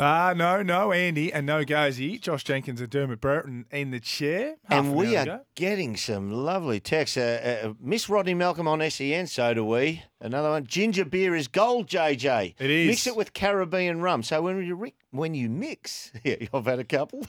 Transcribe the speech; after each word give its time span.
Ah, 0.00 0.32
no, 0.36 0.62
no, 0.62 0.92
Andy, 0.92 1.32
and 1.32 1.46
no 1.46 1.64
Gozy. 1.64 2.20
Josh 2.20 2.44
Jenkins 2.44 2.80
and 2.80 2.90
Dermott 2.90 3.20
Brereton 3.20 3.66
in 3.70 3.90
the 3.90 4.00
chair. 4.00 4.56
and 4.70 4.94
we 4.94 5.16
hour 5.16 5.20
are 5.20 5.22
ago. 5.22 5.40
getting 5.54 5.96
some 5.96 6.30
lovely 6.30 6.80
texts. 6.80 7.16
Uh, 7.16 7.64
uh, 7.64 7.72
Miss 7.80 8.08
Rodney 8.08 8.34
Malcolm 8.34 8.68
on 8.68 8.80
SEN, 8.90 9.26
so 9.26 9.54
do 9.54 9.64
we. 9.64 10.02
Another 10.20 10.50
one. 10.50 10.66
Ginger 10.66 11.04
beer 11.04 11.34
is 11.34 11.48
gold, 11.48 11.88
JJ. 11.88 12.54
It 12.58 12.70
is. 12.70 12.86
Mix 12.88 13.06
it 13.06 13.16
with 13.16 13.32
Caribbean 13.32 14.00
rum. 14.00 14.22
So 14.22 14.42
when 14.42 14.62
you 14.64 14.74
ri- 14.74 14.94
when 15.10 15.34
you 15.34 15.48
mix, 15.48 16.12
yeah, 16.24 16.36
I've 16.52 16.66
had 16.66 16.78
a 16.78 16.84
couple. 16.84 17.26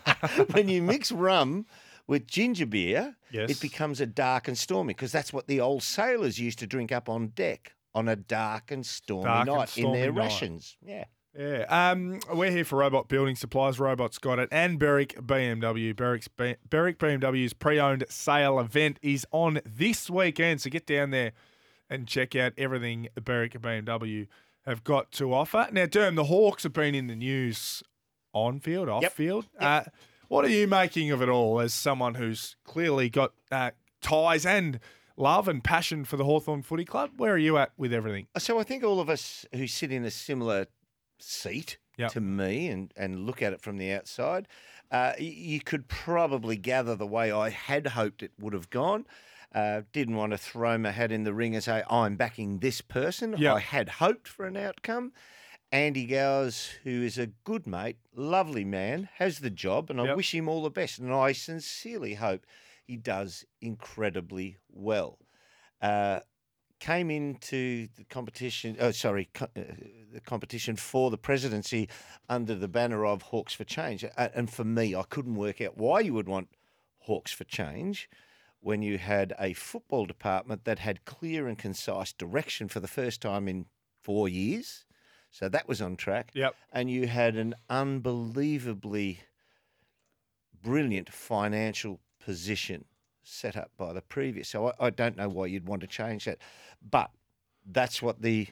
when 0.52 0.68
you 0.68 0.82
mix 0.82 1.10
rum 1.12 1.66
with 2.06 2.26
ginger 2.26 2.66
beer, 2.66 3.16
Yes. 3.30 3.50
it 3.50 3.60
becomes 3.60 4.00
a 4.00 4.06
dark 4.06 4.48
and 4.48 4.58
stormy 4.58 4.92
because 4.94 5.12
that's 5.12 5.32
what 5.32 5.46
the 5.46 5.60
old 5.60 5.82
sailors 5.84 6.38
used 6.40 6.58
to 6.58 6.66
drink 6.66 6.90
up 6.90 7.08
on 7.08 7.28
deck 7.28 7.74
on 7.94 8.08
a 8.08 8.16
dark 8.16 8.70
and 8.72 8.84
stormy 8.84 9.24
Dark 9.24 9.48
and 9.48 9.56
night 9.56 9.78
in 9.78 9.92
their 9.92 10.12
night. 10.12 10.20
rations. 10.24 10.76
Yeah. 10.84 11.04
Yeah, 11.38 11.64
um, 11.68 12.18
we're 12.32 12.50
here 12.50 12.64
for 12.64 12.76
Robot 12.80 13.08
Building 13.08 13.36
Supplies. 13.36 13.78
Robots 13.78 14.18
got 14.18 14.40
it, 14.40 14.48
and 14.50 14.80
Berwick 14.80 15.14
BMW. 15.14 15.94
Berwick's 15.94 16.26
B- 16.26 16.56
Berwick 16.68 16.98
BMW's 16.98 17.52
pre-owned 17.52 18.04
sale 18.08 18.58
event 18.58 18.98
is 19.00 19.24
on 19.30 19.60
this 19.64 20.10
weekend, 20.10 20.60
so 20.60 20.70
get 20.70 20.86
down 20.86 21.10
there 21.10 21.30
and 21.88 22.08
check 22.08 22.34
out 22.34 22.52
everything 22.58 23.08
Berwick 23.14 23.52
BMW 23.60 24.26
have 24.66 24.82
got 24.82 25.12
to 25.12 25.32
offer. 25.32 25.68
Now, 25.70 25.86
Derm, 25.86 26.16
the 26.16 26.24
Hawks 26.24 26.64
have 26.64 26.72
been 26.72 26.96
in 26.96 27.06
the 27.06 27.14
news 27.14 27.84
on 28.32 28.58
field, 28.58 28.88
off 28.88 29.02
Yep. 29.02 29.12
field. 29.12 29.46
Uh, 29.58 29.82
what 30.26 30.44
are 30.44 30.48
you 30.48 30.66
making 30.66 31.12
of 31.12 31.22
it 31.22 31.28
all 31.28 31.60
as 31.60 31.72
someone 31.72 32.16
who's 32.16 32.56
clearly 32.64 33.08
got 33.08 33.32
uh, 33.52 33.70
ties 34.00 34.44
and 34.44 34.80
love 35.16 35.46
and 35.46 35.62
passion 35.62 36.04
for 36.04 36.16
the 36.16 36.24
Hawthorn 36.24 36.62
Footy 36.62 36.84
Club? 36.84 37.12
Where 37.18 37.34
are 37.34 37.38
you 37.38 37.56
at 37.56 37.70
with 37.76 37.92
everything? 37.92 38.26
So 38.38 38.58
I 38.58 38.64
think 38.64 38.82
all 38.82 38.98
of 39.00 39.08
us 39.08 39.46
who 39.54 39.68
sit 39.68 39.92
in 39.92 40.04
a 40.04 40.10
similar 40.10 40.66
seat 41.22 41.78
Yep. 41.98 42.12
to 42.12 42.20
me 42.20 42.68
and, 42.68 42.92
and 42.96 43.26
look 43.26 43.42
at 43.42 43.52
it 43.52 43.60
from 43.60 43.76
the 43.76 43.92
outside, 43.92 44.48
uh, 44.90 45.12
you 45.18 45.60
could 45.60 45.86
probably 45.88 46.56
gather 46.56 46.94
the 46.96 47.06
way 47.06 47.30
I 47.30 47.50
had 47.50 47.88
hoped 47.88 48.22
it 48.22 48.32
would 48.38 48.54
have 48.54 48.70
gone. 48.70 49.06
Uh, 49.54 49.82
didn't 49.92 50.16
want 50.16 50.30
to 50.32 50.38
throw 50.38 50.78
my 50.78 50.92
hat 50.92 51.12
in 51.12 51.24
the 51.24 51.34
ring 51.34 51.54
and 51.54 51.62
say 51.62 51.82
I'm 51.90 52.16
backing 52.16 52.58
this 52.58 52.80
person. 52.80 53.34
Yep. 53.36 53.54
I 53.54 53.58
had 53.60 53.88
hoped 53.88 54.28
for 54.28 54.46
an 54.46 54.56
outcome. 54.56 55.12
Andy 55.72 56.06
Gowers, 56.06 56.70
who 56.84 57.02
is 57.02 57.18
a 57.18 57.26
good 57.44 57.66
mate, 57.66 57.98
lovely 58.14 58.64
man, 58.64 59.08
has 59.16 59.38
the 59.40 59.50
job, 59.50 59.90
and 59.90 60.00
I 60.00 60.04
Yep. 60.04 60.16
wish 60.16 60.34
him 60.34 60.48
all 60.48 60.62
the 60.62 60.70
best. 60.70 60.98
And 60.98 61.12
I 61.12 61.32
sincerely 61.32 62.14
hope 62.14 62.46
he 62.84 62.96
does 62.96 63.44
incredibly 63.60 64.56
well. 64.68 65.18
Uh, 65.80 66.20
came 66.80 67.10
into 67.10 67.88
the 67.96 68.04
competition. 68.04 68.76
Oh, 68.80 68.90
sorry, 68.90 69.28
co- 69.32 69.48
uh, 69.56 69.60
the 70.12 70.20
competition 70.20 70.76
for 70.76 71.10
the 71.10 71.18
presidency 71.18 71.88
under 72.28 72.54
the 72.54 72.68
banner 72.68 73.04
of 73.06 73.22
Hawks 73.22 73.52
for 73.52 73.64
Change. 73.64 74.02
A- 74.04 74.36
And 74.36 74.50
for 74.50 74.64
me, 74.64 74.94
I 74.94 75.04
couldn't 75.08 75.36
work 75.36 75.60
out 75.60 75.76
why 75.76 76.00
you 76.00 76.14
would 76.14 76.28
want 76.28 76.48
Hawks 77.00 77.32
for 77.32 77.44
Change 77.44 78.08
when 78.60 78.82
you 78.82 78.98
had 78.98 79.34
a 79.38 79.52
football 79.54 80.06
department 80.06 80.64
that 80.64 80.78
had 80.80 81.04
clear 81.04 81.46
and 81.46 81.56
concise 81.58 82.12
direction 82.12 82.68
for 82.68 82.80
the 82.80 82.88
first 82.88 83.20
time 83.22 83.46
in 83.48 83.66
four 84.02 84.28
years. 84.28 84.84
So 85.30 85.48
that 85.48 85.68
was 85.68 85.80
on 85.80 85.96
track. 85.96 86.30
Yep. 86.34 86.54
And 86.72 86.90
you 86.90 87.06
had 87.06 87.36
an 87.36 87.54
unbelievably 87.68 89.20
brilliant 90.62 91.12
financial 91.12 92.00
position 92.18 92.84
set 93.22 93.56
up 93.56 93.70
by 93.76 93.92
the 93.92 94.00
previous. 94.02 94.48
So 94.48 94.68
I, 94.68 94.86
I 94.86 94.90
don't 94.90 95.16
know 95.16 95.28
why 95.28 95.46
you'd 95.46 95.66
want 95.66 95.80
to 95.82 95.86
change 95.86 96.24
that. 96.24 96.38
But 96.88 97.10
that's 97.70 98.00
what 98.02 98.22
the 98.22 98.48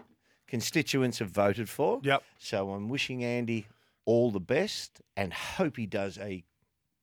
constituents 0.46 1.18
have 1.18 1.30
voted 1.30 1.68
for. 1.68 2.00
Yep. 2.02 2.22
So 2.38 2.70
I'm 2.70 2.88
wishing 2.88 3.24
Andy 3.24 3.66
all 4.04 4.30
the 4.30 4.40
best 4.40 5.00
and 5.16 5.32
hope 5.32 5.76
he 5.76 5.86
does 5.86 6.18
a 6.18 6.44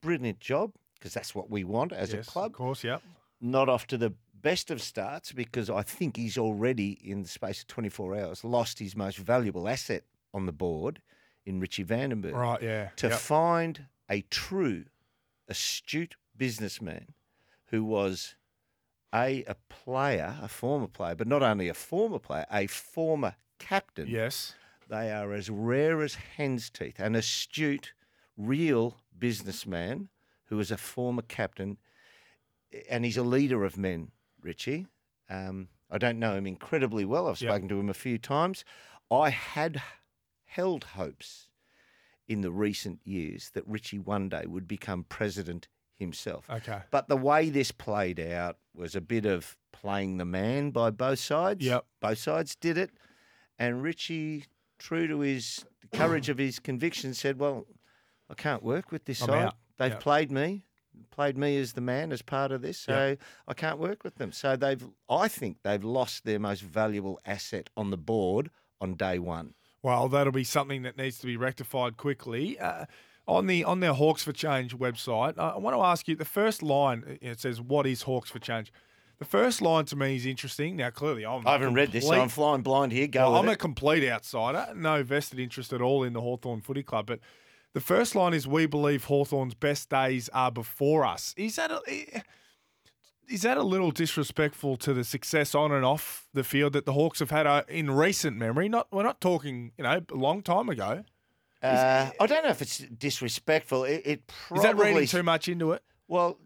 brilliant 0.02 0.40
job 0.40 0.74
because 0.96 1.14
that's 1.14 1.36
what 1.36 1.50
we 1.50 1.64
want 1.64 1.92
as 1.94 2.14
yes, 2.14 2.28
a 2.28 2.32
club. 2.32 2.48
of 2.48 2.54
course. 2.54 2.84
Yep. 2.84 3.02
Not 3.42 3.70
off 3.70 3.86
to 3.88 3.98
the 3.98 4.14
best 4.42 4.72
of 4.72 4.82
starts 4.82 5.32
because 5.32 5.70
I 5.70 5.82
think 5.82 6.18
he's 6.18 6.38
already, 6.38 6.92
in 7.04 7.24
the 7.24 7.28
space 7.28 7.62
of 7.62 7.68
24 7.68 8.16
hours, 8.16 8.44
lost 8.44 8.80
his 8.80 8.96
most 8.96 9.18
valuable 9.18 9.68
asset 9.68 10.04
on 10.34 10.46
the 10.46 10.52
board 10.52 11.02
in 11.46 11.60
Richie 11.60 11.84
Vandenberg 11.84 12.34
Right. 12.34 12.62
Yeah. 12.62 12.90
to 12.98 13.08
Yep. 13.10 13.20
find 13.20 13.86
a 14.10 14.22
true, 14.30 14.86
astute 15.48 16.16
businessman 16.38 17.08
who 17.68 17.84
was 17.84 18.36
a 19.14 19.44
a 19.46 19.56
player, 19.70 20.38
a 20.42 20.48
former 20.48 20.88
player, 20.88 21.16
but 21.16 21.28
not 21.28 21.42
only 21.44 21.68
a 21.68 21.74
former 21.74 22.20
player, 22.20 22.46
a 22.52 22.68
former 22.68 23.36
captain. 23.60 24.08
Yes. 24.08 24.54
They 24.88 25.12
are 25.12 25.34
as 25.34 25.50
rare 25.50 26.02
as 26.04 26.16
hen's 26.16 26.70
teeth. 26.70 27.00
An 27.00 27.16
astute, 27.16 27.94
real 28.38 28.98
businessman 29.18 30.10
who 30.46 30.60
is 30.60 30.70
a 30.70 30.78
former 30.78 31.24
captain, 31.24 31.78
and 32.90 33.04
he's 33.04 33.18
a 33.18 33.24
leader 33.24 33.64
of 33.64 33.78
men. 33.78 34.12
Richie, 34.42 34.86
um, 35.28 35.70
I 35.90 35.98
don't 35.98 36.20
know 36.20 36.36
him 36.36 36.46
incredibly 36.46 37.04
well. 37.04 37.28
I've 37.28 37.42
Yep. 37.42 37.50
spoken 37.50 37.70
to 37.70 37.80
him 37.80 37.90
a 37.90 37.96
few 37.96 38.20
times. 38.20 38.64
I 39.10 39.30
had 39.32 39.82
held 40.46 40.84
hopes 40.84 41.50
in 42.28 42.42
the 42.42 42.52
recent 42.52 43.00
years 43.06 43.50
that 43.52 43.68
Richie 43.68 44.00
one 44.00 44.30
day 44.30 44.46
would 44.46 44.68
become 44.68 45.04
president 45.04 45.68
himself. 45.98 46.50
Okay. 46.50 46.80
But 46.92 47.08
the 47.08 47.18
way 47.18 47.50
this 47.50 47.72
played 47.72 48.20
out 48.20 48.58
was 48.76 48.96
a 48.96 49.02
bit 49.02 49.26
of 49.26 49.58
playing 49.72 50.18
the 50.18 50.26
man 50.26 50.72
by 50.72 50.90
both 50.90 51.20
sides. 51.20 51.66
Yep. 51.66 51.86
Both 52.02 52.18
sides 52.20 52.56
did 52.56 52.78
it. 52.78 52.92
And 53.58 53.82
Richie, 53.82 54.46
true 54.78 55.08
to 55.08 55.20
his 55.22 55.66
the 55.82 55.98
courage 55.98 56.30
of 56.30 56.38
his 56.38 56.60
convictions, 56.60 57.20
said, 57.20 57.40
Well, 57.40 57.66
I 58.30 58.34
can't 58.34 58.64
work 58.64 58.92
with 58.92 59.06
this 59.06 59.22
I'm 59.22 59.28
side. 59.30 59.44
out." 59.46 59.56
They've 59.78 59.92
Yep. 59.92 60.00
played 60.02 60.32
me, 60.32 60.64
played 61.12 61.38
me 61.38 61.58
as 61.58 61.74
the 61.74 61.82
man 61.82 62.12
as 62.14 62.22
part 62.22 62.52
of 62.54 62.62
this, 62.62 62.78
so 62.80 63.18
I 63.48 63.54
can't 63.54 63.78
work 63.78 64.04
with 64.06 64.16
them. 64.16 64.32
So 64.32 64.56
they've 64.56 64.86
I 65.10 65.28
think 65.28 65.58
they've 65.64 65.84
lost 65.84 66.24
their 66.26 66.40
most 66.40 66.62
valuable 66.62 67.20
asset 67.26 67.70
on 67.76 67.92
the 67.92 67.98
board 67.98 68.50
on 68.82 68.96
day 68.96 69.20
one. 69.20 69.54
Well, 69.84 70.08
that'll 70.10 70.34
be 70.34 70.44
something 70.46 70.82
that 70.84 70.98
needs 70.98 71.20
to 71.20 71.28
be 71.28 71.38
rectified 71.38 71.96
quickly. 71.98 72.58
Uh, 72.58 72.86
on 73.28 73.48
the 73.48 73.64
on 73.64 73.80
their 73.80 73.94
Hawks 73.94 74.24
for 74.24 74.32
Change 74.32 74.78
website, 74.78 75.38
I 75.38 75.58
want 75.58 75.76
to 75.76 75.82
ask 75.82 76.08
you 76.08 76.16
the 76.16 76.26
first 76.26 76.62
line. 76.62 77.18
It 77.22 77.40
says, 77.40 77.60
"What 77.62 77.88
is 77.88 78.04
Hawks 78.04 78.30
for 78.30 78.40
Change?" 78.40 78.72
The 79.18 79.26
first 79.26 79.62
line 79.62 79.86
to 79.86 79.96
me 79.96 80.16
is 80.18 80.26
interesting. 80.26 80.76
Now, 80.76 80.90
clearly, 80.90 81.26
I'm 81.26 81.48
I 81.48 81.54
haven't 81.54 81.74
read 81.74 81.92
this, 81.92 82.06
so 82.06 82.14
I'm 82.14 82.30
flying 82.30 82.62
blind 82.62 82.92
here. 82.92 83.08
Go 83.08 83.32
Well, 83.32 83.40
I'm 83.40 83.50
a 83.50 83.56
complete 83.56 84.08
outsider, 84.08 84.74
no 84.76 85.04
vested 85.04 85.40
interest 85.40 85.72
at 85.72 85.82
all 85.82 86.04
in 86.04 86.14
the 86.14 86.22
Hawthorn 86.22 86.62
Footy 86.62 86.84
Club. 86.84 87.08
But 87.08 87.20
the 87.74 87.80
first 87.80 88.14
line 88.14 88.34
is, 88.34 88.46
"We 88.48 88.66
believe 88.66 89.06
Hawthorn's 89.06 89.54
best 89.54 89.90
days 89.90 90.30
are 90.30 90.52
before 90.52 91.06
us." 91.06 91.34
Is 91.38 91.56
that 91.56 91.72
a, 91.72 92.24
is 93.28 93.42
that 93.42 93.58
a 93.58 93.64
little 93.64 93.92
disrespectful 93.92 94.78
to 94.78 94.94
the 94.94 95.04
success 95.04 95.56
on 95.56 95.72
and 95.72 95.86
off 95.86 96.28
the 96.34 96.44
field 96.44 96.74
that 96.74 96.86
the 96.86 96.94
Hawks 96.94 97.20
have 97.20 97.32
had 97.32 97.48
uh, 97.48 97.64
in 97.68 97.90
recent 97.90 98.38
memory? 98.38 98.70
Not 98.70 98.88
we're 98.92 99.04
not 99.04 99.22
talking, 99.22 99.72
you 99.78 99.84
know, 99.84 100.02
a 100.12 100.16
long 100.16 100.44
time 100.44 100.70
ago. 100.70 101.06
Uh, 101.66 102.12
I 102.20 102.28
don't 102.28 102.44
know 102.44 102.50
if 102.50 102.62
it's 102.62 102.78
disrespectful. 102.80 103.84
It, 103.84 104.02
it 104.06 104.32
Is 104.56 104.62
that 104.62 104.76
probably 104.76 104.94
reading 104.94 105.08
too 105.08 105.24
much 105.24 105.48
into 105.48 105.72
it, 105.72 105.84
well. 106.08 106.38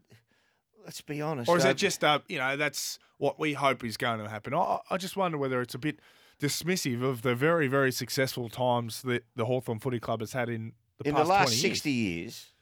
Let's 0.86 1.02
be 1.02 1.22
honest. 1.22 1.48
or 1.48 1.58
is 1.58 1.64
that 1.64 1.78
just 1.78 2.04
uh, 2.04 2.20
you 2.28 2.40
know 2.40 2.58
that's 2.58 2.98
what 3.20 3.40
we 3.40 3.54
hope 3.54 3.84
is 3.84 3.96
going 3.96 4.20
to 4.24 4.28
happen? 4.30 4.56
I, 4.56 4.80
I 4.90 4.98
just 4.98 5.16
wonder 5.16 5.38
whether 5.38 5.62
it's 5.62 5.76
a 5.76 5.78
bit 5.78 6.00
dismissive 6.42 7.04
of 7.04 7.22
the 7.22 7.36
very 7.36 7.68
very 7.68 7.92
successful 7.92 8.50
times 8.50 9.04
that 9.04 9.24
the 9.36 9.46
Hawthorn 9.46 9.78
Footy 9.80 10.00
Club 10.00 10.22
has 10.22 10.34
had 10.34 10.50
in 10.50 10.74
the 10.98 11.10
in 11.10 11.14
the 11.16 11.24
last 11.24 11.50
20 11.50 11.52
years. 11.52 11.62
sixty 11.62 11.92
years, 11.92 12.54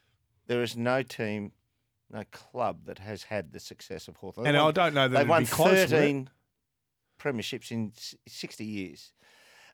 there 0.47 0.61
is 0.61 0.75
no 0.75 1.03
team, 1.03 1.53
no 2.11 2.23
club 2.31 2.85
that 2.85 2.99
has 2.99 3.23
had 3.23 3.53
the 3.53 3.61
success 3.61 4.09
of 4.09 4.17
Hawthorn. 4.17 4.45
And 4.45 4.57
I 4.57 4.71
don't 4.71 4.93
know 4.93 5.07
that 5.07 5.17
they've 5.19 5.29
won 5.29 5.45
thirteen 5.45 6.29
premierships 7.19 7.71
in 7.71 7.93
sixty 8.27 8.65
years. 8.65 9.13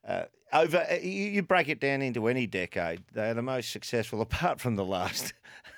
Uh, 0.07 0.23
over, 0.51 0.85
uh, 0.89 0.95
you, 0.95 1.09
you 1.09 1.41
break 1.41 1.69
it 1.69 1.79
down 1.79 2.01
into 2.01 2.27
any 2.27 2.45
decade, 2.45 3.03
they 3.13 3.29
are 3.29 3.33
the 3.33 3.41
most 3.41 3.71
successful. 3.71 4.21
Apart 4.21 4.59
from 4.59 4.75
the 4.75 4.85
last 4.85 5.33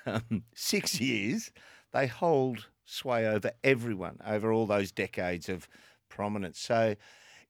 um, 0.06 0.42
six 0.54 1.00
years, 1.00 1.50
they 1.92 2.06
hold 2.06 2.66
sway 2.84 3.26
over 3.26 3.50
everyone 3.64 4.18
over 4.24 4.52
all 4.52 4.66
those 4.66 4.92
decades 4.92 5.48
of 5.48 5.68
prominence. 6.08 6.58
So, 6.60 6.94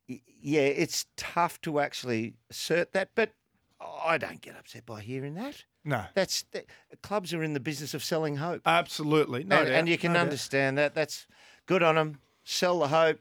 yeah, 0.08 0.61
it's 0.61 1.06
tough 1.17 1.61
to 1.62 1.81
actually 1.81 2.34
assert 2.50 2.93
that, 2.93 3.11
but 3.14 3.32
I 3.81 4.19
don't 4.19 4.40
get 4.40 4.56
upset 4.56 4.87
by 4.87 5.02
hearing 5.02 5.34
that. 5.34 5.64
No, 5.84 6.05
That's 6.14 6.44
that, 6.52 6.67
clubs 7.02 7.32
are 7.32 7.44
in 7.44 7.52
the 7.52 7.61
business 7.61 7.94
of 7.94 8.02
selling 8.02 8.37
hope, 8.37 8.62
absolutely. 8.67 9.44
No 9.44 9.58
and, 9.58 9.69
doubt, 9.69 9.75
and 9.76 9.88
you 9.88 9.96
can 9.96 10.12
no 10.12 10.19
doubt. 10.19 10.25
understand 10.25 10.78
that. 10.78 10.94
That's 10.94 11.26
good 11.67 11.82
on 11.82 11.94
them. 11.94 12.19
Sell 12.43 12.81
the 12.81 12.88
hope. 12.88 13.20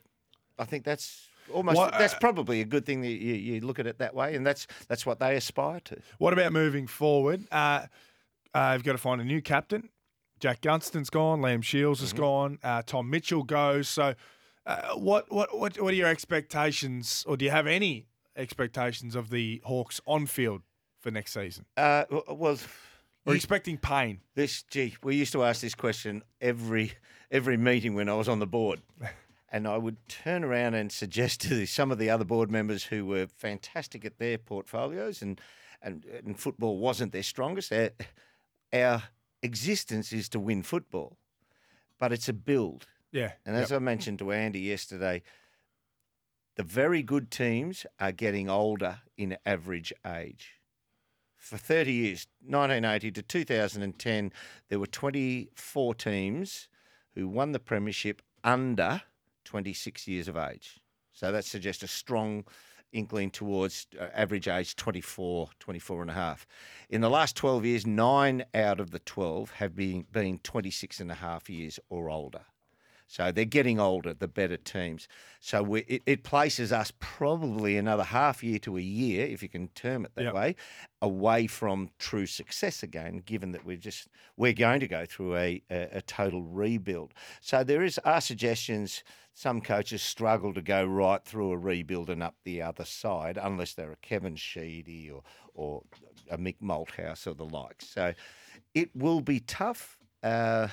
I 0.57 0.65
think 0.65 0.83
that's 0.83 1.27
almost 1.51 1.77
What, 1.77 1.91
that's 1.97 2.13
uh, 2.13 2.19
probably 2.19 2.61
a 2.61 2.65
good 2.65 2.85
thing 2.85 3.01
that 3.01 3.07
you, 3.09 3.33
you 3.33 3.61
look 3.61 3.79
at 3.79 3.87
it 3.87 3.97
that 3.99 4.13
way, 4.15 4.35
and 4.35 4.45
that's 4.45 4.67
that's 4.87 5.05
what 5.05 5.19
they 5.19 5.35
aspire 5.35 5.79
to. 5.81 5.97
What 6.17 6.33
about 6.33 6.51
moving 6.53 6.87
forward? 6.87 7.45
Uh, 7.51 7.87
uh, 8.53 8.71
you've 8.73 8.83
got 8.83 8.93
to 8.93 8.97
find 8.97 9.19
a 9.21 9.25
new 9.25 9.41
captain. 9.41 9.89
Jack 10.39 10.61
Gunston's 10.61 11.09
gone. 11.09 11.41
Liam 11.41 11.63
Shiels 11.63 11.97
Mm-hmm. 11.97 12.03
has 12.03 12.13
gone. 12.13 12.59
Uh, 12.63 12.81
Tom 12.85 13.09
Mitchell 13.09 13.43
goes. 13.43 13.87
So, 13.87 14.15
uh, 14.65 14.93
what, 14.95 15.31
what 15.31 15.57
what 15.57 15.79
what 15.81 15.93
are 15.93 15.97
your 15.97 16.07
expectations, 16.09 17.23
or 17.27 17.37
do 17.37 17.45
you 17.45 17.51
have 17.51 17.67
any 17.67 18.07
expectations 18.35 19.15
of 19.15 19.29
the 19.29 19.61
Hawks 19.65 20.01
on 20.05 20.25
field 20.25 20.61
for 20.99 21.11
next 21.11 21.33
season? 21.33 21.65
Uh, 21.77 22.03
well, 22.29 22.57
We're 23.25 23.33
you- 23.33 23.37
expecting 23.37 23.77
pain. 23.77 24.19
This, 24.35 24.63
gee, 24.63 24.95
we 25.03 25.15
used 25.15 25.31
to 25.33 25.43
ask 25.43 25.61
this 25.61 25.75
question 25.75 26.21
every 26.41 26.93
every 27.31 27.57
meeting 27.57 27.93
when 27.95 28.07
I 28.09 28.13
was 28.13 28.27
on 28.29 28.39
the 28.39 28.47
board, 28.47 28.81
and 29.55 29.69
I 29.69 29.77
would 29.77 30.09
turn 30.09 30.43
around 30.43 30.73
and 30.73 30.91
suggest 30.91 31.39
to 31.41 31.55
the- 31.55 31.65
some 31.79 31.89
of 31.89 31.97
the 31.97 32.09
other 32.09 32.25
board 32.25 32.51
members 32.51 32.83
who 32.83 33.05
were 33.05 33.27
fantastic 33.27 34.03
at 34.03 34.17
their 34.17 34.37
portfolios, 34.37 35.21
and 35.21 35.39
and, 35.81 36.03
and 36.05 36.37
football 36.37 36.77
wasn't 36.77 37.13
their 37.13 37.23
strongest. 37.23 37.71
Our, 37.71 37.91
our 38.73 39.03
existence 39.41 40.11
is 40.11 40.27
to 40.29 40.39
win 40.39 40.61
football, 40.63 41.17
but 41.99 42.11
it's 42.11 42.27
a 42.27 42.33
build. 42.33 42.87
Yeah. 43.11 43.33
And 43.45 43.55
as 43.55 43.71
I 43.71 43.79
mentioned 43.79 44.19
to 44.19 44.31
Andy 44.31 44.61
yesterday, 44.61 45.21
the 46.55 46.63
very 46.63 47.03
good 47.03 47.29
teams 47.29 47.85
are 47.99 48.11
getting 48.11 48.49
older 48.49 48.99
in 49.15 49.37
average 49.45 49.93
age. 50.05 50.55
For 51.37 51.57
30 51.57 51.93
years, 51.93 52.27
1980 52.41 53.11
to 53.11 53.21
2010, 53.21 54.33
there 54.69 54.79
were 54.79 54.87
24 54.87 55.95
teams 55.95 56.67
who 57.13 57.27
won 57.27 57.51
the 57.51 57.59
Premiership 57.59 58.21
under 58.43 59.03
26 59.45 60.07
years 60.07 60.27
of 60.27 60.35
age. 60.35 60.79
So 61.13 61.31
that 61.31 61.45
suggests 61.45 61.83
a 61.83 61.87
strong 61.87 62.43
inkling 62.91 63.29
towards 63.29 63.87
uh, 63.99 64.07
average 64.13 64.47
age 64.47 64.75
24, 64.75 65.49
24 65.59 66.01
and 66.01 66.11
a 66.11 66.13
half. 66.13 66.45
In 66.89 67.01
the 67.01 67.09
last 67.09 67.35
12 67.35 67.65
years, 67.65 67.85
nine 67.85 68.45
out 68.53 68.79
of 68.79 68.91
the 68.91 68.99
12 68.99 69.51
have 69.51 69.75
been, 69.75 70.05
been 70.11 70.39
26 70.39 70.99
and 70.99 71.11
a 71.11 71.15
half 71.15 71.49
years 71.49 71.79
or 71.89 72.09
older. 72.09 72.45
So 73.07 73.31
they're 73.31 73.45
getting 73.45 73.79
older, 73.79 74.13
the 74.13 74.27
better 74.27 74.57
teams. 74.57 75.07
So 75.39 75.61
we, 75.61 75.81
it, 75.81 76.01
it 76.05 76.23
places 76.23 76.71
us 76.71 76.91
probably 76.99 77.77
another 77.77 78.03
half 78.03 78.43
year 78.43 78.57
to 78.59 78.77
a 78.77 78.81
year, 78.81 79.27
if 79.27 79.43
you 79.43 79.49
can 79.49 79.67
term 79.69 80.05
it 80.05 80.11
that 80.15 80.23
Yep. 80.25 80.33
way, 80.33 80.55
away 81.01 81.47
from 81.47 81.89
true 81.99 82.25
success 82.25 82.81
again. 82.83 83.21
Given 83.25 83.51
that 83.51 83.65
we're 83.65 83.77
just 83.77 84.07
we're 84.37 84.53
going 84.53 84.79
to 84.79 84.87
go 84.87 85.05
through 85.05 85.35
a, 85.35 85.61
a, 85.69 85.97
a 85.97 86.01
total 86.01 86.41
rebuild. 86.41 87.13
So 87.41 87.63
there 87.63 87.83
is 87.83 87.99
our 87.99 88.21
suggestions. 88.21 89.03
Some 89.33 89.61
coaches 89.61 90.01
struggle 90.01 90.53
to 90.53 90.61
go 90.61 90.85
right 90.85 91.23
through 91.23 91.51
a 91.51 91.57
rebuild 91.57 92.09
and 92.09 92.23
up 92.23 92.35
the 92.43 92.61
other 92.61 92.85
side, 92.85 93.37
unless 93.41 93.73
they're 93.73 93.91
a 93.91 93.97
Kevin 93.97 94.35
Sheedy 94.35 95.11
or 95.11 95.23
or 95.53 95.83
a 96.29 96.37
Mick 96.37 96.55
Malthouse 96.61 97.27
or 97.27 97.33
the 97.35 97.45
like. 97.45 97.81
So 97.81 98.13
it 98.73 98.89
will 98.95 99.21
be 99.21 99.39
tough. 99.41 99.99
Uh, 100.23 100.69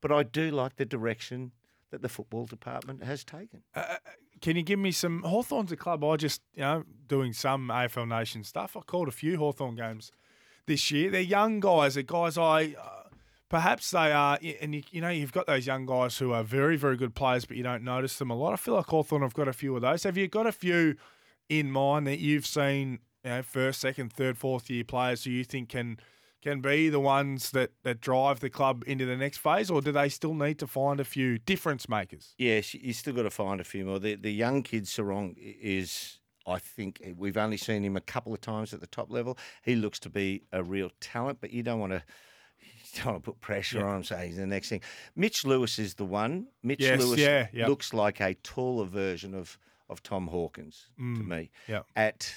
but 0.00 0.12
I 0.12 0.22
do 0.22 0.50
like 0.50 0.76
the 0.76 0.84
direction 0.84 1.52
that 1.90 2.02
the 2.02 2.08
football 2.08 2.46
department 2.46 3.02
has 3.02 3.24
taken. 3.24 3.62
Uh, 3.74 3.96
can 4.40 4.56
you 4.56 4.62
give 4.62 4.78
me 4.78 4.92
some 4.92 5.22
Hawthorn's 5.22 5.72
a 5.72 5.76
club? 5.76 6.04
I 6.04 6.16
just 6.16 6.42
you 6.54 6.62
know 6.62 6.84
doing 7.06 7.32
some 7.32 7.68
AFL 7.68 8.08
Nation 8.08 8.44
stuff. 8.44 8.76
I 8.76 8.80
called 8.80 9.08
a 9.08 9.12
few 9.12 9.38
Hawthorn 9.38 9.76
games 9.76 10.12
this 10.66 10.90
year. 10.90 11.10
They're 11.10 11.20
young 11.20 11.60
guys. 11.60 11.94
They're 11.94 12.02
guys 12.02 12.38
I. 12.38 12.74
Uh, 12.80 12.98
Perhaps 13.48 13.92
they 13.92 14.12
are, 14.12 14.38
and 14.60 14.74
you, 14.74 14.82
you 14.90 15.00
know, 15.00 15.08
you've 15.08 15.32
got 15.32 15.46
those 15.46 15.66
young 15.66 15.86
guys 15.86 16.18
who 16.18 16.32
are 16.34 16.42
very, 16.42 16.76
very 16.76 16.98
good 16.98 17.14
players, 17.14 17.46
but 17.46 17.56
you 17.56 17.62
don't 17.62 17.82
notice 17.82 18.18
them 18.18 18.30
a 18.30 18.34
lot. 18.34 18.52
I 18.52 18.56
feel 18.56 18.74
like 18.74 18.84
Hawthorn 18.86 19.22
have 19.22 19.32
got 19.32 19.48
a 19.48 19.54
few 19.54 19.74
of 19.74 19.80
those. 19.80 20.02
Have 20.02 20.18
you 20.18 20.28
got 20.28 20.46
a 20.46 20.52
few 20.52 20.96
in 21.48 21.70
mind 21.70 22.06
that 22.06 22.18
you've 22.18 22.46
seen, 22.46 22.98
you 23.24 23.30
know, 23.30 23.42
first, 23.42 23.80
second, 23.80 24.12
third, 24.12 24.36
fourth 24.36 24.68
year 24.68 24.84
players 24.84 25.24
who 25.24 25.30
you 25.30 25.44
think 25.44 25.70
can 25.70 25.98
can 26.42 26.60
be 26.60 26.88
the 26.88 27.00
ones 27.00 27.50
that, 27.50 27.72
that 27.82 28.00
drive 28.00 28.40
the 28.40 28.50
club 28.50 28.84
into 28.86 29.04
the 29.06 29.16
next 29.16 29.38
phase, 29.38 29.70
or 29.70 29.80
do 29.80 29.92
they 29.92 30.08
still 30.08 30.34
need 30.34 30.58
to 30.58 30.66
find 30.66 31.00
a 31.00 31.04
few 31.04 31.38
difference 31.38 31.88
makers? 31.88 32.34
Yes, 32.38 32.74
you 32.74 32.92
still 32.92 33.14
got 33.14 33.22
to 33.22 33.30
find 33.30 33.60
a 33.60 33.64
few 33.64 33.84
more. 33.84 33.98
The 33.98 34.14
the 34.14 34.32
young 34.32 34.62
kid 34.62 34.86
Sarong 34.86 35.34
is, 35.38 36.18
I 36.46 36.58
think, 36.58 37.00
eh, 37.04 37.12
we've 37.16 37.36
only 37.36 37.56
seen 37.56 37.84
him 37.84 37.96
a 37.96 38.00
couple 38.00 38.32
of 38.32 38.40
times 38.40 38.72
at 38.72 38.80
the 38.80 38.86
top 38.86 39.10
level. 39.10 39.36
He 39.62 39.74
looks 39.74 39.98
to 40.00 40.10
be 40.10 40.44
a 40.52 40.62
real 40.62 40.90
talent, 41.00 41.38
but 41.40 41.52
you 41.52 41.62
don't 41.62 41.80
want 41.80 41.92
to. 41.92 42.02
You 42.60 43.02
don't 43.02 43.12
want 43.12 43.24
to 43.24 43.30
put 43.32 43.40
pressure 43.42 43.86
on 43.86 43.98
him. 43.98 44.04
Say 44.04 44.28
he's 44.28 44.36
the 44.36 44.46
next 44.46 44.70
thing. 44.70 44.80
Mitch 45.14 45.44
Lewis 45.44 45.78
is 45.78 45.94
the 45.94 46.06
one. 46.06 46.46
Mitch 46.62 46.80
Yes, 46.80 46.98
Lewis 46.98 47.20
yeah, 47.20 47.48
yep. 47.52 47.68
looks 47.68 47.92
like 47.92 48.18
a 48.20 48.32
taller 48.34 48.86
version 48.86 49.34
of 49.34 49.58
of 49.90 50.02
Tom 50.02 50.26
Hawkins 50.26 50.86
to 50.96 51.02
mm, 51.02 51.26
me. 51.26 51.50
Yep. 51.66 51.86
At 51.94 52.34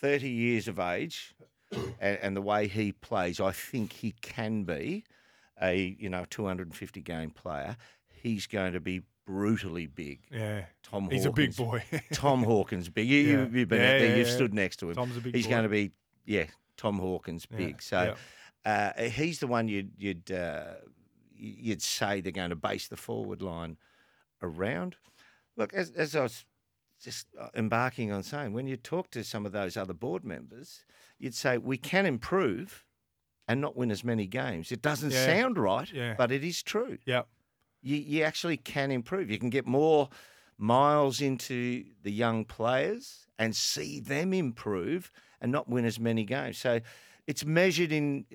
thirty 0.00 0.30
years 0.30 0.68
of 0.68 0.78
age, 0.78 1.34
and, 2.00 2.18
and 2.22 2.36
the 2.36 2.42
way 2.42 2.66
he 2.68 2.92
plays, 2.92 3.40
I 3.40 3.52
think 3.52 3.92
he 3.92 4.12
can 4.22 4.64
be 4.64 5.04
a 5.60 5.96
you 5.98 6.08
know 6.08 6.24
250 6.30 7.00
game 7.02 7.30
player. 7.30 7.76
He's 8.22 8.46
going 8.46 8.72
to 8.74 8.80
be 8.80 9.02
brutally 9.26 9.86
big. 9.86 10.20
Yeah. 10.30 10.64
Tom 10.82 11.08
He's 11.10 11.24
a 11.24 11.30
big 11.32 11.54
boy. 11.56 11.82
Tom 12.12 12.42
Hawkins 12.42 12.88
big. 12.88 13.08
You, 13.08 13.18
Yeah. 13.20 13.30
you, 13.30 13.38
have 13.38 13.68
been 13.68 13.80
Yeah, 13.80 13.86
out 13.86 13.98
there. 13.98 14.08
yeah, 14.10 14.14
You've 14.16 14.28
stood 14.28 14.52
next 14.52 14.76
to 14.78 14.88
him. 14.90 14.94
Tom's 14.96 15.16
a 15.16 15.20
big 15.20 15.34
He's 15.34 15.46
boy. 15.46 15.50
going 15.50 15.62
to 15.64 15.68
be 15.68 15.92
yeah. 16.26 16.44
Tom 16.76 16.98
Hawkins 16.98 17.46
big. 17.46 17.80
So 17.82 18.14
uh, 18.64 18.92
he's 19.02 19.38
the 19.38 19.46
one 19.46 19.68
you'd 19.68 19.92
you'd 19.98 20.30
uh, 20.30 20.74
you'd 21.36 21.82
say 21.82 22.20
they're 22.20 22.32
going 22.32 22.50
to 22.50 22.56
base 22.56 22.88
the 22.88 22.96
forward 22.96 23.40
line 23.42 23.76
around. 24.42 24.96
Look, 25.56 25.72
as, 25.74 25.90
as 25.90 26.16
I 26.16 26.22
was 26.22 26.44
just 27.02 27.26
uh, 27.38 27.48
embarking 27.54 28.12
on 28.12 28.22
saying, 28.22 28.52
when 28.52 28.66
you 28.66 28.76
talk 28.76 29.10
to 29.10 29.24
some 29.24 29.46
of 29.46 29.52
those 29.52 29.76
other 29.76 29.94
board 29.94 30.24
members, 30.24 30.84
you'd 31.18 31.34
say 31.34 31.58
we 31.58 31.76
can 31.76 32.06
improve 32.06 32.84
and 33.48 33.60
not 33.60 33.76
win 33.76 33.90
as 33.90 34.04
many 34.04 34.26
games. 34.26 34.70
It 34.70 34.82
doesn't 34.82 35.10
Yeah. 35.12 35.26
sound 35.26 35.58
right, 35.58 35.90
Yeah. 35.92 36.14
but 36.16 36.30
it 36.30 36.44
is 36.44 36.62
true 36.62 36.98
Yep. 37.06 37.26
you, 37.82 37.96
you 37.96 38.22
actually 38.22 38.56
can 38.58 38.90
improve. 38.90 39.30
You 39.30 39.38
can 39.38 39.50
get 39.50 39.66
more 39.66 40.08
miles 40.58 41.20
into 41.20 41.84
the 42.02 42.12
young 42.12 42.44
players 42.44 43.26
and 43.38 43.56
see 43.56 43.98
them 44.00 44.32
improve 44.34 45.10
and 45.40 45.50
not 45.50 45.68
win 45.68 45.84
as 45.86 45.98
many 45.98 46.24
games. 46.24 46.58
So 46.58 46.80
it's 47.26 47.44
measured 47.46 47.92
in, 47.92 48.26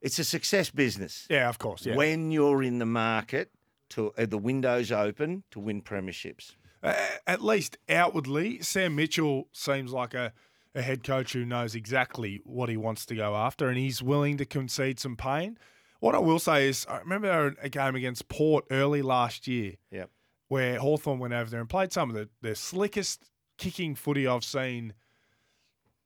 it's 0.00 0.18
a 0.20 0.24
success 0.24 0.70
business 0.70 1.26
Yeah, 1.28 1.48
of 1.48 1.58
course. 1.58 1.84
Yeah. 1.84 1.96
when 1.96 2.30
you're 2.30 2.62
in 2.62 2.78
the 2.78 2.86
market 2.86 3.50
to 3.90 4.12
uh, 4.16 4.26
the 4.26 4.38
windows 4.38 4.92
open 4.92 5.42
to 5.50 5.58
win 5.60 5.82
premierships. 5.82 6.54
At 6.82 7.42
least 7.42 7.78
outwardly, 7.88 8.60
Sam 8.62 8.94
Mitchell 8.94 9.48
seems 9.52 9.92
like 9.92 10.14
a, 10.14 10.32
a 10.74 10.82
head 10.82 11.02
coach 11.02 11.32
who 11.32 11.44
knows 11.44 11.74
exactly 11.74 12.40
what 12.44 12.68
he 12.68 12.76
wants 12.76 13.06
to 13.06 13.14
go 13.14 13.34
after 13.34 13.68
and 13.68 13.78
he's 13.78 14.02
willing 14.02 14.36
to 14.36 14.44
concede 14.44 15.00
some 15.00 15.16
pain. 15.16 15.58
What 16.00 16.14
I 16.14 16.18
will 16.18 16.38
say 16.38 16.68
is, 16.68 16.86
I 16.88 16.98
remember 16.98 17.54
a 17.60 17.68
game 17.68 17.94
against 17.96 18.28
Port 18.28 18.66
early 18.70 19.02
last 19.02 19.48
year 19.48 19.74
Yep. 19.90 20.10
where 20.48 20.78
Hawthorn 20.78 21.18
went 21.18 21.34
over 21.34 21.50
there 21.50 21.60
and 21.60 21.68
played 21.68 21.92
some 21.92 22.10
of 22.10 22.14
the, 22.14 22.28
the 22.42 22.54
slickest 22.54 23.24
kicking 23.58 23.94
footy 23.94 24.26
I've 24.26 24.44
seen 24.44 24.92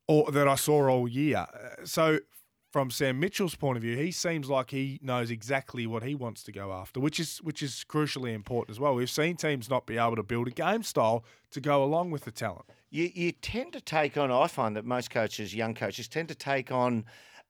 or 0.07 0.31
that 0.33 0.49
I 0.49 0.55
saw 0.55 0.89
all 0.89 1.09
year. 1.09 1.47
Uh, 1.53 1.85
So, 1.85 2.21
from 2.71 2.91
Sam 2.91 3.19
Mitchell's 3.19 3.57
point 3.57 3.77
of 3.77 3.83
view, 3.83 3.97
he 3.97 4.13
seems 4.13 4.49
like 4.49 4.71
he 4.71 5.01
knows 5.03 5.31
exactly 5.31 5.87
what 5.87 6.05
he 6.05 6.15
wants 6.15 6.43
to 6.45 6.53
go 6.53 6.73
after, 6.73 7.01
which 7.01 7.19
is 7.19 7.39
which 7.39 7.63
is 7.63 7.85
crucially 7.89 8.33
important 8.33 8.75
as 8.75 8.81
well. 8.81 8.95
We've 8.95 9.11
seen 9.11 9.37
teams 9.37 9.69
not 9.69 9.87
be 9.87 9.99
able 9.99 10.17
to 10.17 10.23
build 10.23 10.49
a 10.49 10.53
game 10.53 10.83
style 10.83 11.25
to 11.51 11.61
go 11.61 11.83
along 11.83 12.13
with 12.13 12.25
the 12.25 12.31
talent. 12.31 12.67
You, 12.91 13.11
you 13.13 13.33
tend 13.33 13.73
to 13.73 13.81
take 13.81 14.17
on, 14.17 14.31
I 14.31 14.47
find 14.47 14.77
that 14.77 14.85
most 14.85 15.11
coaches, 15.11 15.55
young 15.55 15.75
coaches, 15.75 16.09
tend 16.09 16.29
to 16.29 16.35
take 16.35 16.71
on 16.71 17.05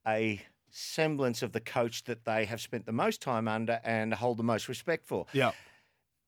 a 0.06 0.40
semblance 0.70 1.42
of 1.42 1.52
the 1.52 1.60
coach 1.60 2.04
that 2.04 2.24
they 2.24 2.44
have 2.44 2.60
spent 2.60 2.86
the 2.86 2.92
most 2.92 3.20
time 3.20 3.48
under 3.48 3.80
and 3.84 4.14
hold 4.14 4.38
the 4.38 4.42
most 4.42 4.68
respect 4.68 5.06
for. 5.06 5.26
Yeah, 5.32 5.52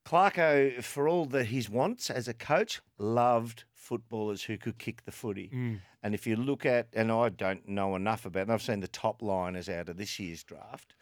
Clarko, 0.05 0.83
for 0.83 1.09
all 1.09 1.27
that 1.27 1.47
his 1.47 1.71
wants 1.71 2.11
as 2.11 2.29
a 2.29 2.35
coach, 2.35 2.81
loved 2.99 3.65
footballers 3.75 4.45
who 4.45 4.57
could 4.59 4.79
kick 4.79 5.05
the 5.05 5.13
footy. 5.13 5.51
Mm. 5.55 5.81
And 6.03 6.15
if 6.15 6.27
you 6.27 6.37
look 6.37 6.67
at, 6.67 6.89
and 6.93 7.11
I 7.13 7.29
don't 7.29 7.69
know 7.69 7.95
enough 7.97 8.25
about, 8.27 8.43
and 8.43 8.53
I've 8.53 8.63
seen 8.63 8.81
the 8.81 8.89
top 8.89 9.23
liners 9.23 9.69
out 9.69 9.89
of 9.89 9.97
this 9.97 10.19
year's 10.19 10.43
draft, 10.43 10.95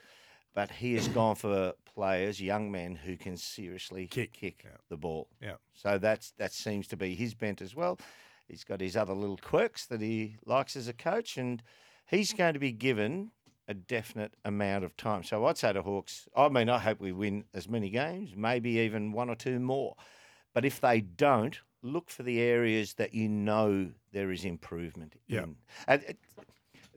but 0.54 0.70
he 0.70 0.94
has 0.94 1.08
gone 1.08 1.36
for 1.36 1.74
players, 1.94 2.40
young 2.40 2.70
men 2.70 2.96
who 2.96 3.16
can 3.16 3.36
seriously 3.36 4.06
Kick, 4.06 4.32
kick, 4.32 4.62
yeah. 4.64 4.76
the 4.88 4.96
ball. 4.96 5.28
yeah. 5.40 5.54
So 5.74 5.98
that's 5.98 6.32
that 6.38 6.52
seems 6.52 6.86
to 6.88 6.96
be 6.96 7.14
his 7.14 7.34
bent 7.34 7.62
as 7.62 7.74
well. 7.74 7.98
He's 8.48 8.64
got 8.64 8.80
his 8.80 8.96
other 8.96 9.14
little 9.14 9.36
quirks 9.38 9.86
that 9.86 10.00
he 10.00 10.36
likes 10.44 10.74
as 10.74 10.88
a 10.88 10.92
coach, 10.92 11.36
and 11.36 11.62
he's 12.06 12.32
going 12.32 12.54
to 12.54 12.60
be 12.60 12.72
given 12.72 13.30
a 13.70 13.74
definite 13.74 14.34
amount 14.44 14.84
of 14.84 14.96
time. 14.96 15.22
So 15.22 15.46
I'd 15.46 15.56
say 15.56 15.72
to 15.72 15.80
Hawks, 15.82 16.28
I 16.36 16.48
mean, 16.48 16.68
I 16.68 16.78
hope 16.78 17.00
we 17.00 17.12
win 17.12 17.44
as 17.54 17.68
many 17.68 17.88
games, 17.88 18.32
maybe 18.36 18.70
even 18.80 19.12
one 19.12 19.30
or 19.30 19.36
two 19.36 19.60
more. 19.60 19.94
But 20.52 20.64
if 20.64 20.80
they 20.80 21.00
don't, 21.00 21.56
look 21.82 22.10
for 22.10 22.24
the 22.24 22.40
areas 22.40 22.94
that 22.94 23.14
you 23.14 23.28
know 23.28 23.90
there 24.12 24.32
is 24.32 24.44
improvement 24.44 25.14
Yeah. 25.28 25.44
in. 25.44 25.56
And 25.86 26.02
it, 26.02 26.18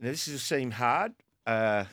this 0.00 0.26
will 0.26 0.38
seem 0.38 0.72
hard. 0.72 1.12
Uh, 1.46 1.84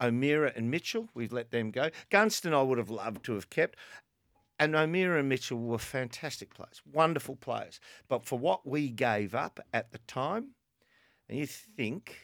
O'Meara 0.00 0.52
and 0.56 0.70
Mitchell, 0.70 1.10
we've 1.12 1.32
let 1.32 1.50
them 1.50 1.70
go. 1.70 1.90
Gunston, 2.08 2.54
I 2.54 2.62
would 2.62 2.78
have 2.78 2.88
loved 2.88 3.22
to 3.26 3.34
have 3.34 3.50
kept. 3.50 3.76
And 4.58 4.74
O'Meara 4.74 5.20
and 5.20 5.28
Mitchell 5.28 5.58
were 5.58 5.78
fantastic 5.78 6.54
players, 6.54 6.80
wonderful 6.90 7.36
players. 7.36 7.78
But 8.08 8.24
for 8.24 8.38
what 8.38 8.66
we 8.66 8.88
gave 8.88 9.34
up 9.34 9.60
at 9.74 9.92
the 9.92 9.98
time, 10.06 10.52
and 11.28 11.38
you 11.38 11.46
think 11.46 12.16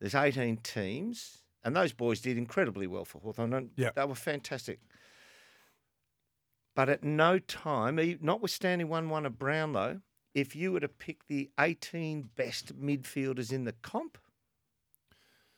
there's 0.00 0.14
18 0.14 0.58
teams, 0.58 1.38
and 1.62 1.76
those 1.76 1.92
boys 1.92 2.20
did 2.20 2.38
incredibly 2.38 2.86
well 2.86 3.04
for 3.04 3.18
Hawthorn. 3.20 3.70
Yeah. 3.76 3.90
They 3.94 4.04
were 4.04 4.14
fantastic. 4.14 4.80
But 6.74 6.88
at 6.88 7.04
no 7.04 7.38
time, 7.38 7.96
notwithstanding 8.20 8.88
1 8.88 9.08
1 9.08 9.26
of 9.26 9.38
Brownlow, 9.38 10.00
if 10.34 10.54
you 10.54 10.72
were 10.72 10.80
to 10.80 10.88
pick 10.88 11.26
the 11.26 11.50
18 11.58 12.30
best 12.36 12.80
midfielders 12.80 13.52
in 13.52 13.64
the 13.64 13.72
comp, 13.82 14.16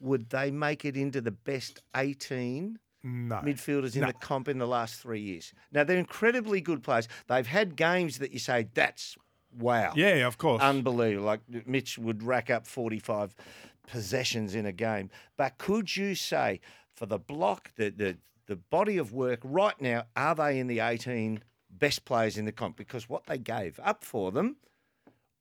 would 0.01 0.31
they 0.31 0.51
make 0.51 0.85
it 0.85 0.97
into 0.97 1.21
the 1.21 1.31
best 1.31 1.83
18 1.95 2.79
No. 3.05 3.37
midfielders 3.37 3.95
in 3.95 4.01
No. 4.01 4.09
the 4.09 4.15
comp 4.15 4.49
in 4.49 4.59
the 4.59 4.67
last 4.67 5.01
three 5.01 5.21
years? 5.21 5.53
Now, 5.71 5.85
they're 5.85 5.99
incredibly 5.99 6.61
good 6.61 6.83
players. 6.83 7.07
They've 7.29 7.47
had 7.47 7.77
games 7.77 8.19
that 8.19 8.33
you 8.33 8.39
say, 8.41 8.69
that's 8.75 9.17
wow. 9.53 9.93
Yeah, 9.95 10.27
of 10.27 10.39
course. 10.39 10.63
Unbelievable. 10.63 11.27
Like 11.27 11.41
Mitch 11.67 11.99
would 11.99 12.23
rack 12.23 12.49
up 12.51 12.67
45 12.67 13.37
possessions 13.87 14.55
in 14.55 14.67
a 14.67 14.73
game. 14.73 15.11
But 15.37 15.59
could 15.59 15.97
you 15.97 16.15
say, 16.15 16.61
for 16.95 17.07
the 17.07 17.19
block, 17.19 17.73
the, 17.77 17.91
the, 17.91 18.19
the 18.47 18.57
body 18.57 18.99
of 18.99 19.13
work 19.13 19.41
right 19.43 19.79
now, 19.81 20.05
are 20.17 20.35
they 20.35 20.59
in 20.59 20.67
the 20.67 20.81
18 20.81 21.43
best 21.71 22.05
players 22.05 22.37
in 22.39 22.45
the 22.45 22.53
comp? 22.53 22.77
Because 22.77 23.09
what 23.09 23.27
they 23.27 23.39
gave 23.39 23.81
up 23.83 24.05
for 24.05 24.31
them 24.31 24.57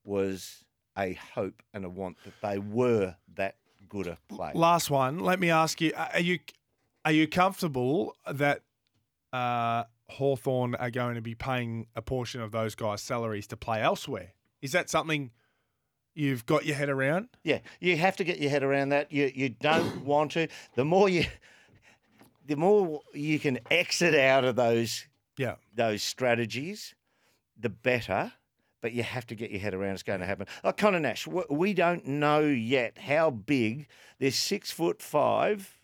was 0.03 0.65
a 0.97 1.13
hope 1.13 1.61
and 1.73 1.85
a 1.85 1.89
want 1.89 2.17
that 2.25 2.33
they 2.41 2.57
were 2.57 3.15
that 3.35 3.55
good 3.89 4.07
a 4.07 4.17
player. 4.29 4.53
Last 4.55 4.89
one. 4.89 5.19
Let 5.19 5.39
me 5.39 5.49
ask 5.49 5.79
you: 5.81 5.93
Are 5.95 6.19
you 6.19 6.39
are 7.05 7.11
you 7.11 7.27
comfortable 7.27 8.15
that 8.29 8.61
uh, 9.33 9.83
Hawthorn 10.09 10.75
are 10.75 10.91
going 10.91 11.15
to 11.15 11.21
be 11.21 11.35
paying 11.35 11.87
a 11.95 12.01
portion 12.01 12.41
of 12.41 12.51
those 12.51 12.75
guys' 12.75 13.01
salaries 13.01 13.47
to 13.47 13.57
play 13.57 13.81
elsewhere? 13.81 14.33
Is 14.61 14.71
that 14.73 14.89
something 14.89 15.31
you've 16.13 16.45
got 16.45 16.65
your 16.65 16.75
head 16.75 16.89
around? 16.89 17.29
Yeah, 17.43 17.59
you 17.79 17.97
have 17.97 18.15
to 18.17 18.23
get 18.23 18.39
your 18.39 18.49
head 18.49 18.63
around 18.63 18.89
that. 18.89 19.11
You 19.11 19.31
you 19.33 19.49
don't 19.49 20.03
want 20.05 20.31
to. 20.33 20.47
The 20.75 20.85
more 20.85 21.09
you, 21.09 21.25
the 22.45 22.55
more 22.55 23.01
you 23.13 23.39
can 23.39 23.59
exit 23.69 24.15
out 24.15 24.43
of 24.43 24.55
those 24.55 25.05
Yeah. 25.37 25.55
those 25.75 26.03
strategies, 26.03 26.93
the 27.59 27.69
better. 27.69 28.33
But 28.81 28.93
you 28.93 29.03
have 29.03 29.27
to 29.27 29.35
get 29.35 29.51
your 29.51 29.59
head 29.59 29.75
around 29.75 29.93
it's 29.93 30.01
going 30.01 30.21
to 30.21 30.25
happen. 30.25 30.47
Like 30.63 30.75
Conor 30.75 30.99
Nash, 30.99 31.27
we 31.27 31.75
don't 31.75 32.03
know 32.07 32.39
yet 32.39 32.97
how 32.97 33.29
big 33.29 33.87
this 34.17 34.35
six 34.35 34.71
foot 34.71 35.03
five 35.03 35.77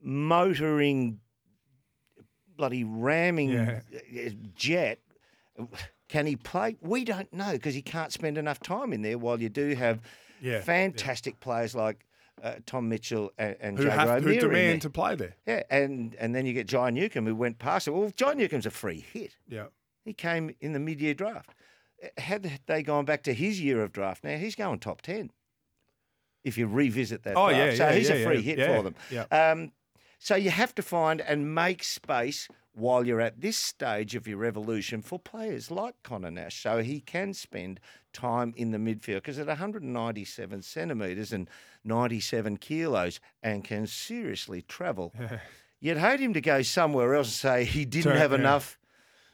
motoring, 0.00 1.18
bloody 2.56 2.84
ramming 2.84 3.50
Yeah. 3.50 3.80
jet. 4.54 5.00
Can 6.08 6.26
he 6.26 6.36
play? 6.36 6.76
We 6.80 7.04
don't 7.04 7.32
know 7.32 7.52
because 7.52 7.74
he 7.74 7.82
can't 7.82 8.12
spend 8.12 8.38
enough 8.38 8.60
time 8.60 8.92
in 8.92 9.02
there. 9.02 9.18
While 9.18 9.40
you 9.40 9.48
do 9.48 9.74
have 9.74 10.00
Yeah, 10.40 10.52
yeah. 10.54 10.60
fantastic 10.62 11.40
players 11.40 11.74
like 11.74 12.04
uh, 12.42 12.54
Tom 12.66 12.88
Mitchell 12.88 13.30
and, 13.38 13.56
and 13.60 13.78
Who 13.78 13.86
have 13.86 14.22
who 14.22 14.34
demand 14.38 14.82
to 14.82 14.90
play 14.90 15.14
there? 15.14 15.36
Yeah, 15.46 15.62
and 15.70 16.14
and 16.16 16.34
then 16.34 16.46
you 16.46 16.52
get 16.52 16.66
John 16.66 16.94
Newcombe 16.94 17.26
who 17.26 17.34
went 17.36 17.58
past 17.58 17.86
it. 17.88 17.92
Well, 17.92 18.10
John 18.16 18.36
Newcombe's 18.38 18.66
a 18.66 18.70
free 18.70 19.04
hit. 19.12 19.36
Yeah. 19.48 19.66
He 20.04 20.12
came 20.12 20.54
in 20.60 20.72
the 20.72 20.80
mid-year 20.80 21.14
draft. 21.14 21.54
Uh, 22.02 22.08
Had 22.20 22.60
they 22.66 22.82
gone 22.82 23.04
back 23.04 23.22
to 23.24 23.32
his 23.34 23.60
year 23.60 23.82
of 23.82 23.92
draft 23.92 24.24
now, 24.24 24.36
he's 24.36 24.56
going 24.56 24.80
top 24.80 25.02
ten. 25.02 25.30
If 26.44 26.58
you 26.58 26.66
revisit 26.66 27.22
that, 27.22 27.36
Oh, 27.36 27.50
draft. 27.50 27.56
yeah, 27.72 27.74
so 27.76 27.88
yeah, 27.90 27.94
he's 27.94 28.08
yeah, 28.08 28.14
a 28.16 28.24
free 28.24 28.36
yeah, 28.36 28.42
hit 28.42 28.58
yeah, 28.58 28.76
for 28.76 28.82
them. 28.82 28.94
yeah. 29.10 29.22
Um, 29.30 29.70
so 30.22 30.36
you 30.36 30.50
have 30.50 30.72
to 30.76 30.82
find 30.82 31.20
and 31.20 31.52
make 31.52 31.82
space 31.82 32.46
while 32.74 33.04
you're 33.04 33.20
at 33.20 33.40
this 33.40 33.56
stage 33.56 34.14
of 34.14 34.28
your 34.28 34.44
evolution 34.44 35.02
for 35.02 35.18
players 35.18 35.68
like 35.68 36.00
Conor 36.04 36.30
Nash, 36.30 36.62
so 36.62 36.80
he 36.80 37.00
can 37.00 37.34
spend 37.34 37.80
time 38.12 38.54
in 38.56 38.70
the 38.70 38.78
midfield 38.78 39.16
because 39.16 39.40
at 39.40 39.48
197 39.48 40.62
centimetres 40.62 41.32
and 41.32 41.50
97 41.82 42.56
kilos 42.58 43.18
and 43.42 43.64
can 43.64 43.84
seriously 43.84 44.62
travel. 44.62 45.12
You'd 45.80 45.98
hate 45.98 46.20
him 46.20 46.34
to 46.34 46.40
go 46.40 46.62
somewhere 46.62 47.16
else 47.16 47.26
and 47.26 47.32
say 47.32 47.64
he 47.64 47.84
didn't 47.84 48.16
have 48.16 48.30
yeah. 48.30 48.38
enough 48.38 48.78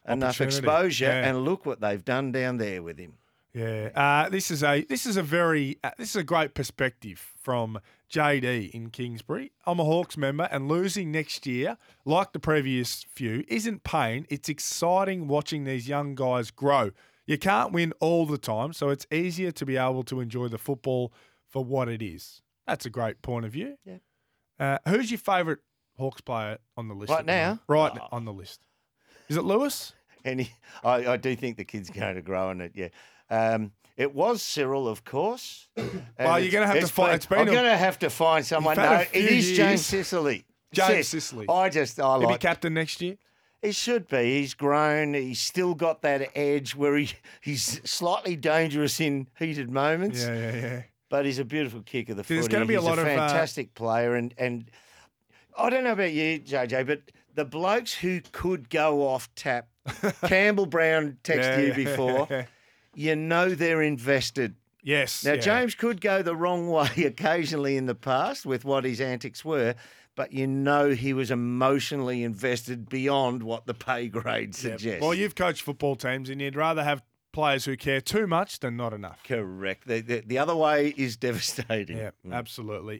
enough 0.09 0.40
exposure, 0.40 1.04
yeah. 1.04 1.28
and 1.28 1.45
look 1.45 1.66
what 1.66 1.83
they've 1.83 2.02
done 2.02 2.33
down 2.33 2.57
there 2.57 2.83
with 2.83 2.97
him. 2.99 3.12
Yeah, 3.55 3.88
uh, 3.95 4.28
this 4.28 4.50
is 4.50 4.62
a 4.62 4.83
this 4.85 5.07
is 5.07 5.17
a 5.17 5.23
very 5.23 5.78
uh, 5.83 5.90
this 5.99 6.11
is 6.11 6.17
a 6.17 6.23
great 6.23 6.55
perspective 6.55 7.33
from 7.40 7.81
JD 8.11 8.71
in 8.71 8.90
Kingsbury. 8.90 9.52
I'm 9.67 9.81
a 9.81 9.85
Hawks 9.85 10.17
member, 10.17 10.49
and 10.50 10.69
losing 10.69 11.11
next 11.11 11.47
year, 11.47 11.76
like 12.05 12.33
the 12.33 12.38
previous 12.38 13.05
few, 13.05 13.45
isn't 13.49 13.85
pain. 13.85 14.26
It's 14.28 14.49
exciting 14.49 15.28
watching 15.28 15.64
these 15.64 15.88
young 15.88 16.14
guys 16.14 16.50
grow. 16.50 16.90
You 17.26 17.38
can't 17.38 17.73
win 17.73 17.93
all 18.00 18.26
the 18.26 18.38
time, 18.38 18.73
so 18.73 18.90
it's 18.90 19.07
easier 19.11 19.50
to 19.52 19.67
be 19.67 19.76
able 19.76 20.02
to 20.05 20.21
enjoy 20.21 20.49
the 20.49 20.59
football 20.59 21.12
for 21.49 21.64
what 21.64 21.88
it 21.88 22.02
is. 22.02 22.43
That's 22.67 22.87
a 22.87 22.90
great 22.90 23.23
point 23.23 23.45
of 23.47 23.52
view. 23.52 23.76
Yeah. 23.85 23.99
Uh, 24.61 24.78
who's 24.88 25.11
your 25.11 25.19
favourite 25.19 25.59
Hawks 25.97 26.21
player 26.21 26.59
on 26.76 26.88
the 26.88 26.95
list 26.95 27.11
Right 27.11 27.21
at 27.21 27.26
the 27.26 27.33
moment? 27.33 27.61
now? 27.69 27.75
Right 27.75 27.93
Oh. 28.00 28.09
on 28.12 28.25
the 28.25 28.33
list. 28.33 28.61
Is 29.28 29.37
it 29.37 29.43
Lewis? 29.45 29.95
He, 30.37 30.51
I, 30.85 31.13
I 31.13 31.17
do 31.17 31.35
think 31.35 31.57
the 31.57 31.65
kid's 31.65 31.91
going 31.91 32.15
to 32.17 32.23
grow 32.23 32.51
in 32.51 32.61
it. 32.61 32.73
Yeah. 32.75 32.89
Um, 33.31 33.73
it 33.97 34.15
was 34.15 34.43
Cyril, 34.43 34.87
of 34.89 35.05
course. 35.05 35.69
Well, 36.19 36.39
you're 36.41 36.53
gonna 36.53 36.67
have 36.67 36.81
to 36.81 36.87
find- 36.89 37.09
been- 37.09 37.15
it's 37.17 37.27
been 37.27 37.39
I'm 37.39 37.49
a- 37.49 37.53
going 37.53 37.65
to 37.65 37.77
have 37.77 37.99
to 38.01 38.11
find 38.11 38.45
someone. 38.45 38.77
had 38.77 38.87
a 38.87 38.95
No, 38.97 39.01
it 39.01 39.09
few 39.09 39.21
is 39.23 39.47
James 39.49 39.59
years. 39.59 39.87
Sicily. 39.87 40.45
James 40.73 41.09
Sis- 41.09 41.25
Sicily. 41.25 41.47
I 41.49 41.69
just 41.71 41.99
I 41.99 42.03
He'll 42.13 42.21
be 42.21 42.27
like. 42.27 42.41
captain 42.41 42.75
next 42.75 43.01
year. 43.01 43.17
He 43.63 43.73
should 43.73 44.07
be. 44.09 44.39
He's 44.41 44.55
grown. 44.55 45.15
He's 45.15 45.41
still 45.41 45.75
got 45.75 46.03
that 46.03 46.31
edge 46.37 46.77
where 46.77 46.97
he, 46.97 47.11
he's 47.41 47.81
slightly 47.91 48.37
dangerous 48.37 49.01
in 49.01 49.27
heated 49.39 49.69
moments. 49.71 50.25
Yeah, 50.25 50.35
yeah, 50.35 50.55
yeah. 50.57 50.83
but 51.09 51.25
he's 51.27 51.39
a 51.41 51.45
beautiful 51.45 51.83
kick 51.83 52.09
of 52.09 52.17
the 52.17 52.23
There's 52.23 52.43
footy. 52.45 52.53
gonna 52.53 52.67
be 52.67 52.75
a 52.75 52.81
He's 52.81 52.89
lot 52.89 52.99
of, 53.01 53.07
uh, 53.07 53.09
fantastic 53.17 53.75
player, 53.75 54.15
and 54.15 54.33
and 54.39 54.71
I 55.57 55.71
don't 55.71 55.83
know 55.83 55.93
about 55.93 56.13
you, 56.13 56.39
JJ, 56.39 56.87
but 56.87 57.01
the 57.38 57.45
blokes 57.45 57.95
who 57.95 58.21
could 58.33 58.68
go 58.68 59.07
off 59.07 59.33
tap, 59.37 59.68
Campbell 60.26 60.66
Brown 60.66 61.18
texted 61.23 61.59
Yeah, 61.59 61.61
you 61.61 61.73
before, 61.75 62.26
yeah. 62.30 62.45
you 62.95 63.14
know 63.16 63.50
they're 63.54 63.80
invested. 63.83 64.57
Yes. 64.83 65.25
Now 65.25 65.35
yeah. 65.35 65.40
James 65.40 65.75
could 65.76 66.00
go 66.00 66.21
the 66.23 66.35
wrong 66.35 66.68
way 66.78 66.88
occasionally 67.04 67.76
in 67.76 67.87
the 67.87 67.95
past 67.95 68.45
with 68.45 68.64
what 68.64 68.85
his 68.85 69.00
antics 69.00 69.45
were. 69.45 69.75
But 70.16 70.33
you 70.33 70.49
know 70.49 70.90
he 70.90 71.12
was 71.12 71.30
emotionally 71.30 72.25
invested 72.25 72.88
beyond 72.88 73.45
what 73.45 73.66
the 73.66 73.75
pay 73.75 74.09
grade 74.09 74.52
suggests. 74.57 75.00
Well, 75.00 75.14
you've 75.14 75.37
coached 75.37 75.62
football 75.62 75.95
teams, 75.95 76.28
and 76.28 76.40
you'd 76.40 76.57
rather 76.57 76.83
have 76.83 77.02
players 77.33 77.66
who 77.66 77.76
care 77.76 78.00
too 78.00 78.26
much 78.26 78.59
than 78.59 78.76
not 78.76 78.92
enough. 78.92 79.21
Correct. 79.23 79.87
The, 79.87 80.00
the, 80.00 80.23
the 80.26 80.38
other 80.38 80.57
way 80.57 80.92
is 80.97 81.16
devastating. 81.16 81.99
Yeah, 81.99 82.11
Mm. 82.26 82.33
absolutely. 82.35 82.97